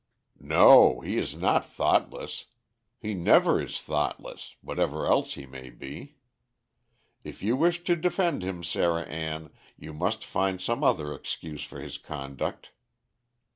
"No; 0.41 1.01
he 1.01 1.15
is 1.19 1.35
not 1.35 1.63
thoughtless. 1.63 2.45
He 2.97 3.13
never 3.13 3.61
is 3.61 3.79
thoughtless, 3.79 4.55
whatever 4.61 5.05
else 5.05 5.35
he 5.35 5.45
may 5.45 5.69
be. 5.69 6.15
If 7.23 7.43
you 7.43 7.55
wish 7.55 7.83
to 7.83 7.95
defend 7.95 8.41
him, 8.41 8.63
Sarah 8.63 9.03
Ann, 9.03 9.51
you 9.77 9.93
must 9.93 10.25
find 10.25 10.59
some 10.59 10.83
other 10.83 11.13
excuse 11.13 11.63
for 11.63 11.79
his 11.79 11.99
conduct. 11.99 12.71